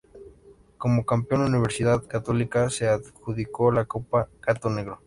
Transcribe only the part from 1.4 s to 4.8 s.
Universidad Católica se adjudicó la Copa Gato